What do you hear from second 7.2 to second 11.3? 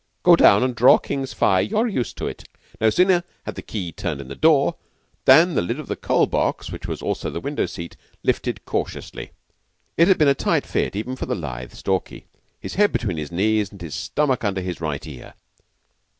the window seat, lifted cautiously. It had been a tight fit, even for